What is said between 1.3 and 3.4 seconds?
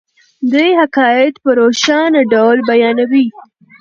په روښانه ډول بیانوي.